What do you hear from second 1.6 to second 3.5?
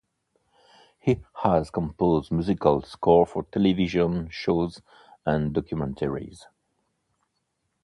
composed musical scores for